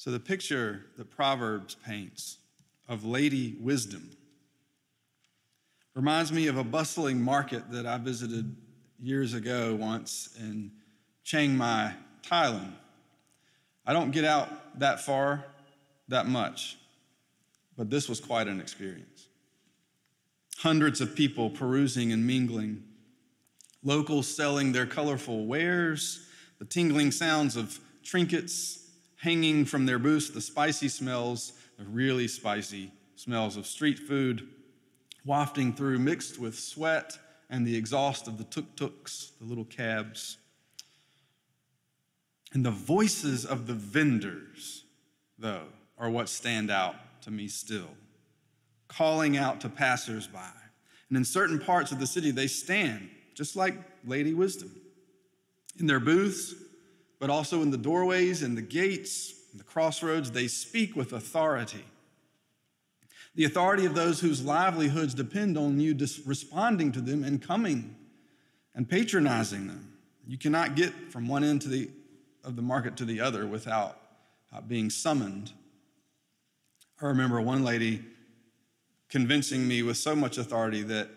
[0.00, 2.38] So, the picture that Proverbs paints
[2.88, 4.08] of Lady Wisdom
[5.94, 8.56] reminds me of a bustling market that I visited
[8.98, 10.72] years ago once in
[11.22, 11.92] Chiang Mai,
[12.22, 12.72] Thailand.
[13.84, 15.44] I don't get out that far
[16.08, 16.78] that much,
[17.76, 19.28] but this was quite an experience.
[20.56, 22.82] Hundreds of people perusing and mingling,
[23.84, 26.26] locals selling their colorful wares,
[26.58, 28.79] the tingling sounds of trinkets
[29.20, 34.48] hanging from their booths, the spicy smells, the really spicy smells of street food
[35.24, 37.18] wafting through, mixed with sweat
[37.50, 40.38] and the exhaust of the tuk tuks, the little cabs.
[42.52, 44.84] And the voices of the vendors,
[45.38, 45.66] though,
[45.98, 47.90] are what stand out to me still,
[48.88, 50.38] calling out to passersby.
[51.08, 53.74] And in certain parts of the city, they stand, just like
[54.04, 54.74] Lady Wisdom,
[55.78, 56.54] in their booths,
[57.20, 60.32] but also in the doorways and the gates, the crossroads.
[60.32, 61.84] They speak with authority.
[63.36, 65.96] The authority of those whose livelihoods depend on you
[66.26, 67.94] responding to them and coming
[68.74, 69.92] and patronizing them.
[70.26, 71.90] You cannot get from one end to the,
[72.42, 73.98] of the market to the other without
[74.52, 75.52] uh, being summoned.
[77.00, 78.02] I remember one lady
[79.08, 81.08] convincing me with so much authority that,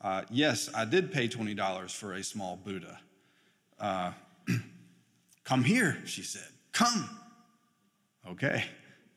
[0.00, 2.98] uh, yes, I did pay $20 for a small Buddha.
[3.80, 4.12] Uh,
[5.48, 6.46] come here, she said.
[6.72, 7.08] Come.
[8.28, 8.64] Okay.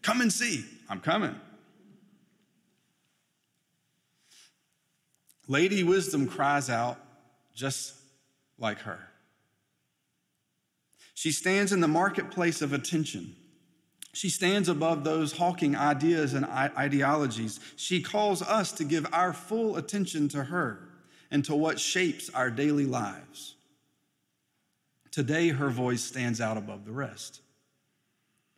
[0.02, 0.64] Come and see.
[0.90, 1.36] I'm coming.
[5.50, 6.98] Lady Wisdom cries out
[7.54, 7.96] just
[8.58, 9.00] like her.
[11.14, 13.36] She stands in the marketplace of attention.
[14.14, 17.60] She stands above those hawking ideas and ideologies.
[17.76, 20.88] She calls us to give our full attention to her
[21.30, 23.56] and to what shapes our daily lives.
[25.12, 27.42] Today, her voice stands out above the rest.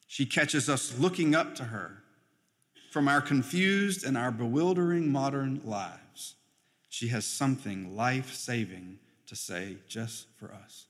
[0.07, 2.03] She catches us looking up to her
[2.91, 6.35] from our confused and our bewildering modern lives
[6.93, 10.85] she has something life saving to say just for us.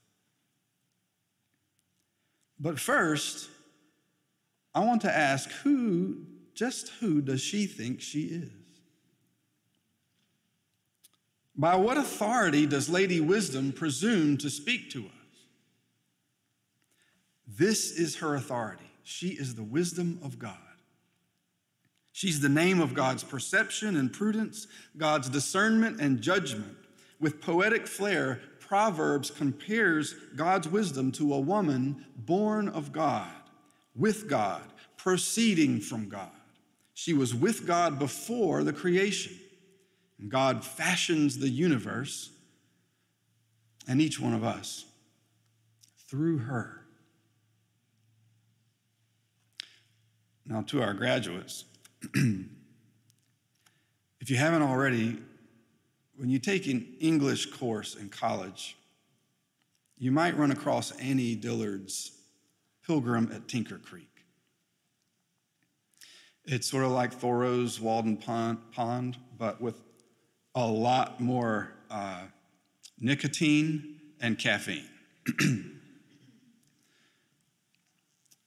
[2.59, 3.49] But first,
[4.75, 6.25] I want to ask who,
[6.55, 8.51] just who does she think she is?
[11.55, 15.22] By what authority does Lady Wisdom presume to speak to us?
[17.57, 18.89] This is her authority.
[19.03, 20.57] She is the wisdom of God.
[22.11, 26.77] She's the name of God's perception and prudence, God's discernment and judgment.
[27.19, 33.29] With poetic flair, Proverbs compares God's wisdom to a woman born of God,
[33.95, 34.63] with God,
[34.97, 36.31] proceeding from God.
[36.93, 39.33] She was with God before the creation.
[40.19, 42.29] And God fashions the universe
[43.87, 44.85] and each one of us
[46.07, 46.82] through her.
[50.45, 51.65] Now, to our graduates,
[52.13, 52.49] if
[54.29, 55.19] you haven't already,
[56.17, 58.75] when you take an English course in college,
[59.97, 62.11] you might run across Annie Dillard's
[62.85, 64.09] Pilgrim at Tinker Creek.
[66.45, 69.79] It's sort of like Thoreau's Walden Pond, but with
[70.55, 72.23] a lot more uh,
[72.99, 74.89] nicotine and caffeine.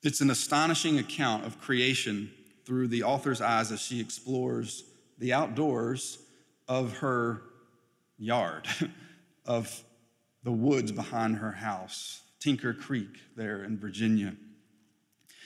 [0.03, 2.31] it's an astonishing account of creation
[2.65, 4.85] through the author's eyes as she explores
[5.19, 6.19] the outdoors
[6.69, 7.43] of her
[8.19, 8.69] yard,
[9.47, 9.83] of
[10.43, 14.35] the woods behind her house, Tinker Creek there in Virginia.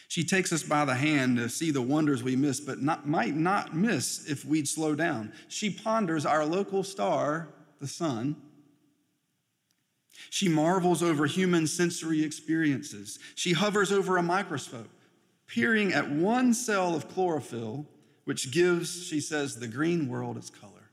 [0.08, 3.36] She takes us by the hand to see the wonders we miss, but not, might
[3.36, 5.32] not miss if we'd slow down.
[5.46, 7.48] She ponders our local star,
[7.80, 8.34] the sun.
[10.28, 13.18] She marvels over human sensory experiences.
[13.34, 14.90] She hovers over a microscope
[15.46, 17.84] peering at one cell of chlorophyll,
[18.24, 20.90] which gives, she says, the green world its color.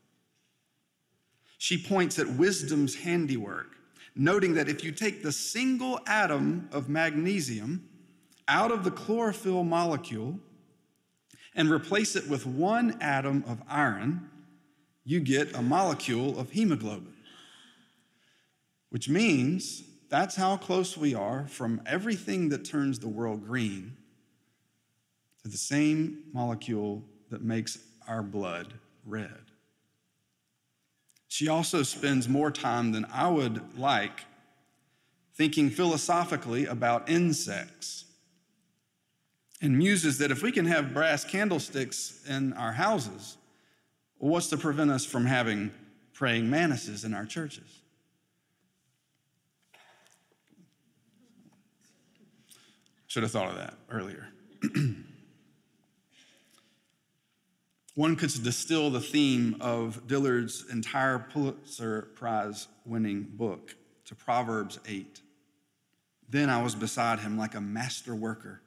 [1.60, 3.76] She points at wisdom's handiwork,
[4.16, 7.88] noting that if you take the single atom of magnesium
[8.48, 10.40] out of the chlorophyll molecule
[11.56, 14.30] and replace it with one atom of iron,
[15.04, 17.14] you get a molecule of hemoglobin,
[18.90, 23.98] which means that's how close we are from everything that turns the world green
[25.44, 28.74] to the same molecule that makes our blood
[29.06, 29.52] red.
[31.28, 34.22] She also spends more time than I would like
[35.36, 38.06] thinking philosophically about insects
[39.62, 43.38] and muses that if we can have brass candlesticks in our houses,
[44.18, 45.72] what's to prevent us from having
[46.14, 47.82] praying mantises in our churches?
[53.18, 54.28] Should have thought of that earlier.
[57.96, 63.76] One could distill the theme of Dillard's entire Pulitzer Prize winning book
[64.06, 65.20] to Proverbs 8.
[66.30, 68.62] Then I was beside him like a master worker,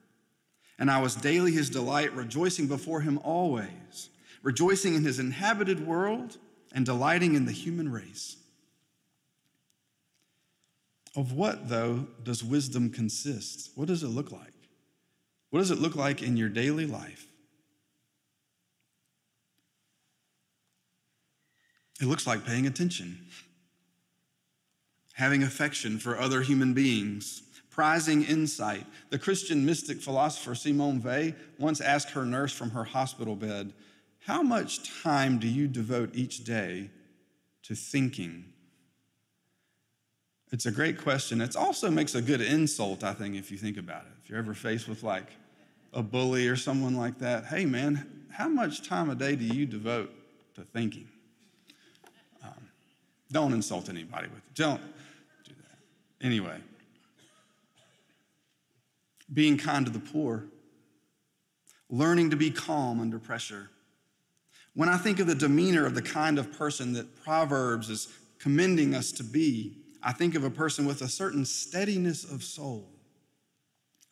[0.81, 4.09] and I was daily his delight, rejoicing before him always,
[4.43, 6.39] rejoicing in his inhabited world
[6.73, 8.37] and delighting in the human race.
[11.17, 13.71] Of what, though, does wisdom consist?
[13.75, 14.53] What does it look like?
[15.51, 17.27] What does it look like in your daily life?
[22.01, 23.19] It looks like paying attention,
[25.15, 28.87] having affection for other human beings, prizing insight.
[29.11, 33.75] The Christian mystic philosopher Simone Weil once asked her nurse from her hospital bed,
[34.27, 36.91] How much time do you devote each day
[37.65, 38.45] to thinking?
[40.53, 41.41] It's a great question.
[41.41, 44.13] It also makes a good insult, I think, if you think about it.
[44.23, 45.29] If you're ever faced with like
[45.93, 49.65] a bully or someone like that, hey man, how much time a day do you
[49.65, 50.13] devote
[50.55, 51.09] to thinking?
[52.43, 52.69] Um,
[53.31, 54.55] don't insult anybody with it.
[54.55, 54.81] Don't
[55.45, 56.27] do that.
[56.27, 56.57] Anyway,
[59.33, 60.47] being kind to the poor,
[61.89, 63.71] learning to be calm under pressure.
[64.75, 68.09] When I think of the demeanor of the kind of person that Proverbs is
[68.39, 72.89] commending us to be, I think of a person with a certain steadiness of soul,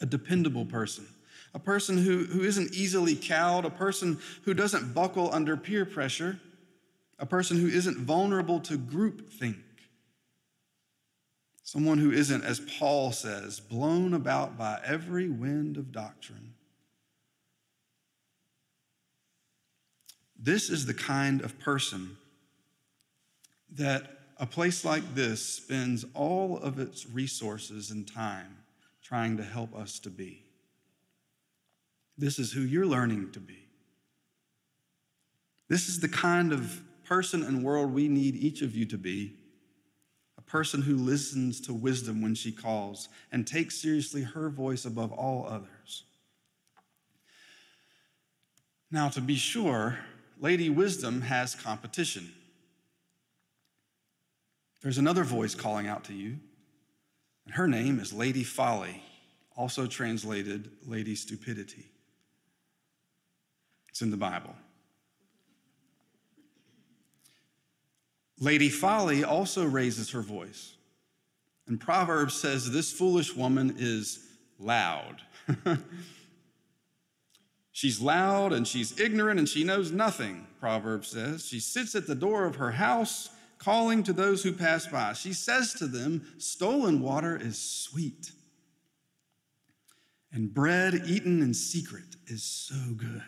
[0.00, 1.06] a dependable person,
[1.54, 6.38] a person who, who isn't easily cowed, a person who doesn't buckle under peer pressure,
[7.18, 9.56] a person who isn't vulnerable to groupthink,
[11.62, 16.54] someone who isn't, as Paul says, blown about by every wind of doctrine.
[20.38, 22.16] This is the kind of person
[23.72, 28.58] that a place like this spends all of its resources and time
[29.02, 30.44] trying to help us to be.
[32.16, 33.58] This is who you're learning to be.
[35.68, 39.34] This is the kind of person and world we need each of you to be
[40.36, 45.12] a person who listens to wisdom when she calls and takes seriously her voice above
[45.12, 46.04] all others.
[48.90, 49.98] Now, to be sure,
[50.40, 52.32] Lady Wisdom has competition.
[54.80, 56.38] There's another voice calling out to you,
[57.46, 59.02] and her name is Lady Folly,
[59.56, 61.86] also translated Lady Stupidity.
[63.88, 64.54] It's in the Bible.
[68.38, 70.76] Lady Folly also raises her voice.
[71.66, 74.24] And Proverbs says this foolish woman is
[74.58, 75.22] loud.
[77.72, 81.46] she's loud and she's ignorant and she knows nothing, Proverbs says.
[81.46, 85.12] She sits at the door of her house calling to those who pass by.
[85.12, 88.32] She says to them, Stolen water is sweet,
[90.32, 93.22] and bread eaten in secret is so good.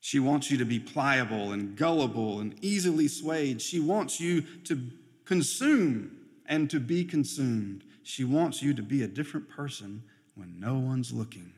[0.00, 3.62] She wants you to be pliable and gullible and easily swayed.
[3.62, 4.90] She wants you to
[5.24, 7.84] consume and to be consumed.
[8.02, 10.02] She wants you to be a different person
[10.34, 11.52] when no one's looking.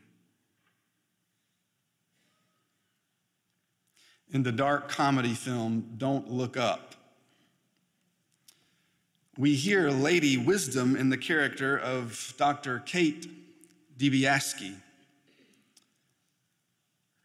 [4.32, 6.94] In the dark comedy film Don't Look Up,
[9.36, 12.80] we hear Lady Wisdom in the character of Dr.
[12.80, 13.28] Kate
[13.98, 14.76] Dibiasky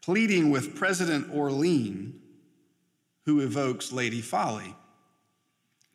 [0.02, 2.20] pleading with President Orlean,
[3.26, 4.74] who evokes Lady Folly,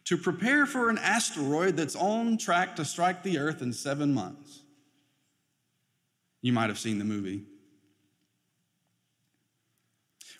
[0.06, 4.62] to prepare for an asteroid that's on track to strike the Earth in seven months.
[6.41, 7.44] You might have seen the movie.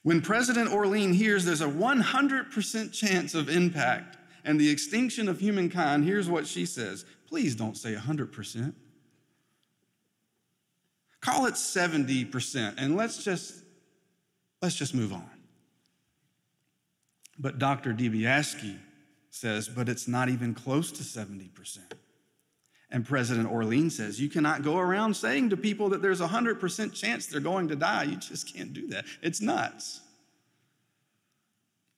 [0.06, 6.06] When President Orlean hears there's a 100% chance of impact and the extinction of humankind,
[6.06, 8.76] here's what she says Please don't say 100%.
[11.22, 13.64] Call it 70%, and let's just
[14.62, 15.28] let's just move on.
[17.40, 17.92] But Dr.
[17.92, 18.78] Dibiasky
[19.32, 21.80] says, but it's not even close to 70%.
[22.92, 26.94] And President Orlean says, you cannot go around saying to people that there's a 100%
[26.94, 28.04] chance they're going to die.
[28.04, 29.06] You just can't do that.
[29.22, 30.02] It's nuts.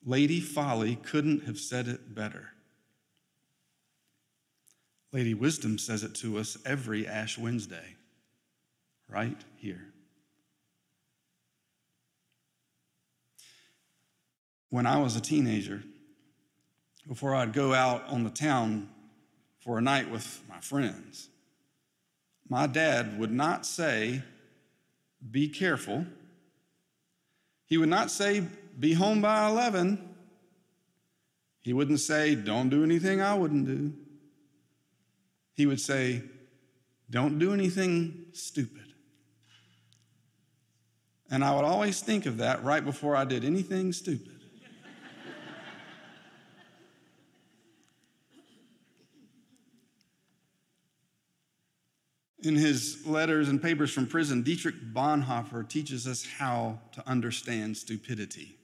[0.04, 2.50] Lady Folly couldn't have said it better.
[5.12, 7.96] Lady Wisdom says it to us every Ash Wednesday
[9.08, 9.92] right here.
[14.70, 15.82] When I was a teenager,
[17.06, 18.90] before I'd go out on the town
[19.68, 21.28] for a night with my friends,
[22.48, 24.22] my dad would not say,
[25.30, 26.06] Be careful.
[27.66, 28.44] He would not say,
[28.80, 30.02] Be home by 11.
[31.60, 33.92] He wouldn't say, Don't do anything I wouldn't do.
[35.52, 36.22] He would say,
[37.10, 38.94] Don't do anything stupid.
[41.30, 44.37] And I would always think of that right before I did anything stupid.
[52.40, 58.56] In his letters and papers from prison, Dietrich Bonhoeffer teaches us how to understand stupidity.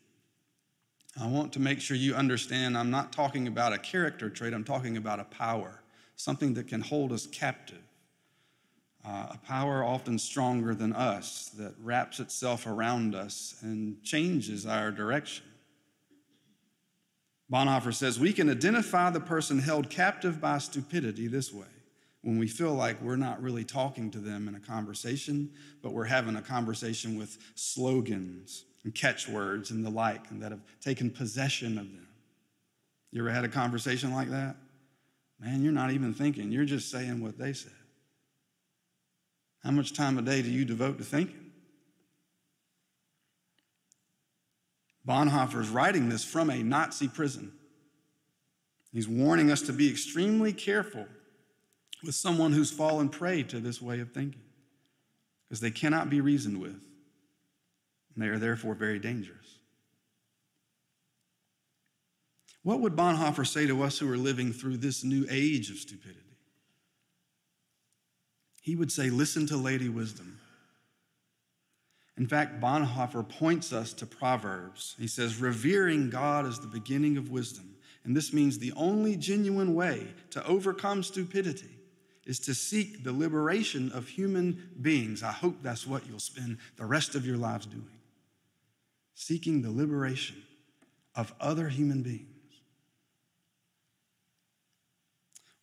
[1.21, 4.65] I want to make sure you understand I'm not talking about a character trait, I'm
[4.65, 5.81] talking about a power,
[6.15, 7.83] something that can hold us captive.
[9.05, 14.91] Uh, a power often stronger than us that wraps itself around us and changes our
[14.93, 15.45] direction.
[17.53, 21.67] Bonhoeffer says we can identify the person held captive by stupidity this way
[22.25, 25.51] when we feel like we're not really talking to them in a conversation,
[25.83, 30.63] but we're having a conversation with slogans and catchwords and the like, and that have
[30.81, 32.09] taken possession of them.
[33.13, 34.57] You ever had a conversation like that?
[35.39, 37.73] Man, you're not even thinking, you're just saying what they said.
[39.63, 41.53] How much time a day do you devote to thinking?
[45.07, 47.53] Bonhoeffer is writing this from a Nazi prison.
[48.93, 51.07] He's warning us to be extremely careful
[52.05, 54.43] with someone who's fallen prey to this way of thinking
[55.49, 56.83] because they cannot be reasoned with,
[58.15, 59.59] and they are therefore very dangerous.
[62.63, 66.21] What would Bonhoeffer say to us who are living through this new age of stupidity?
[68.63, 70.41] He would say, Listen to Lady Wisdom.
[72.17, 74.95] In fact, Bonhoeffer points us to Proverbs.
[74.99, 77.77] He says, Revering God is the beginning of wisdom.
[78.05, 81.74] And this means the only genuine way to overcome stupidity
[82.27, 85.23] is to seek the liberation of human beings.
[85.23, 87.89] I hope that's what you'll spend the rest of your lives doing
[89.15, 90.43] seeking the liberation
[91.15, 92.29] of other human beings.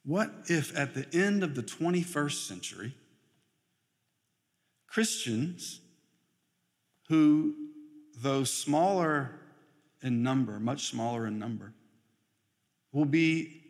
[0.03, 2.95] What if at the end of the 21st century,
[4.87, 5.81] Christians
[7.07, 7.53] who,
[8.17, 9.31] though smaller
[10.01, 11.73] in number, much smaller in number,
[12.91, 13.61] will be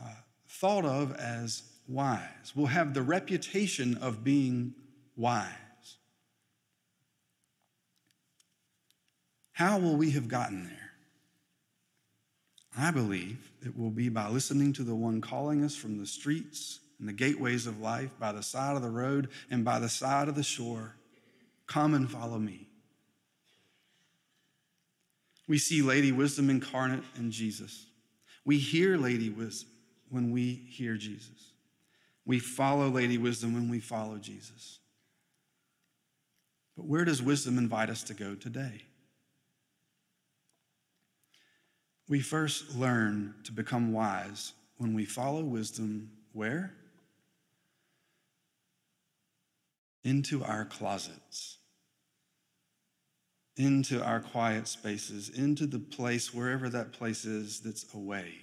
[0.00, 0.08] uh,
[0.48, 4.74] thought of as wise, will have the reputation of being
[5.16, 5.50] wise.
[9.52, 10.92] How will we have gotten there?
[12.78, 16.80] I believe it will be by listening to the one calling us from the streets
[16.98, 20.28] and the gateways of life, by the side of the road and by the side
[20.28, 20.94] of the shore.
[21.66, 22.68] Come and follow me.
[25.48, 27.86] We see Lady Wisdom incarnate in Jesus.
[28.44, 29.70] We hear Lady Wisdom
[30.10, 31.52] when we hear Jesus.
[32.26, 34.80] We follow Lady Wisdom when we follow Jesus.
[36.76, 38.82] But where does wisdom invite us to go today?
[42.08, 46.74] We first learn to become wise when we follow wisdom where?
[50.04, 51.58] Into our closets,
[53.56, 58.34] into our quiet spaces, into the place, wherever that place is, that's away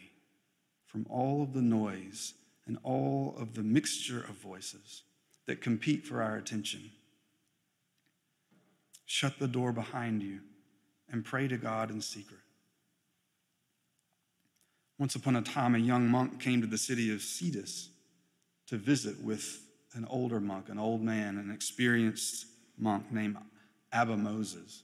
[0.85, 2.33] from all of the noise
[2.65, 5.03] and all of the mixture of voices
[5.45, 6.91] that compete for our attention.
[9.05, 10.39] Shut the door behind you
[11.11, 12.39] and pray to God in secret.
[14.97, 17.89] Once upon a time, a young monk came to the city of Scetis
[18.67, 19.61] to visit with
[19.93, 22.45] an older monk, an old man, an experienced
[22.77, 23.37] monk named
[23.91, 24.83] Abba Moses.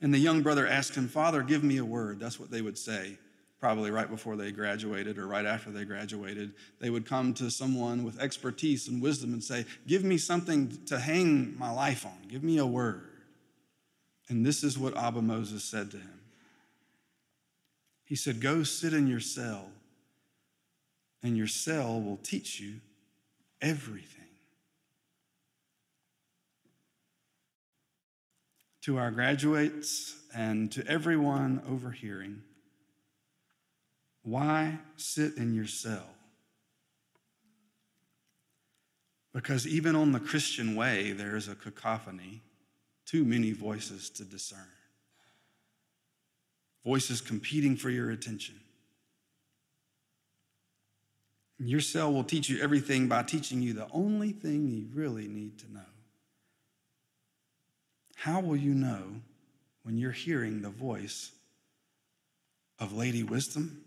[0.00, 2.20] And the young brother asked him, Father, give me a word.
[2.20, 3.18] That's what they would say
[3.62, 8.02] probably right before they graduated or right after they graduated, they would come to someone
[8.02, 12.42] with expertise and wisdom and say, Give me something to hang my life on, give
[12.42, 13.08] me a word.
[14.28, 16.20] And this is what Abba Moses said to him.
[18.04, 19.68] He said, Go sit in your cell,
[21.22, 22.80] and your cell will teach you
[23.60, 24.08] everything.
[28.82, 32.42] To our graduates and to everyone overhearing,
[34.22, 36.06] why sit in your cell?
[39.32, 42.42] Because even on the Christian way, there is a cacophony,
[43.06, 44.68] too many voices to discern.
[46.84, 48.56] Voices competing for your attention.
[51.58, 55.58] Your cell will teach you everything by teaching you the only thing you really need
[55.60, 55.80] to know.
[58.16, 59.20] How will you know
[59.82, 61.30] when you're hearing the voice
[62.78, 63.84] of Lady Wisdom?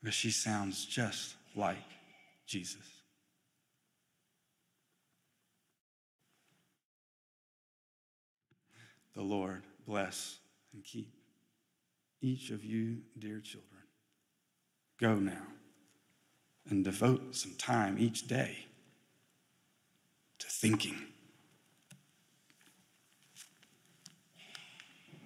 [0.00, 1.76] Because she sounds just like
[2.46, 2.82] Jesus.
[9.14, 10.38] The Lord bless
[10.72, 11.12] and keep
[12.22, 13.82] each of you, dear children.
[15.00, 15.46] Go now
[16.68, 18.66] and devote some time each day
[20.38, 21.09] to thinking.